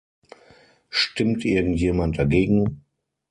Stimmt 0.89 1.45
irgendjemand 1.45 2.17
dagegen? 2.17 2.81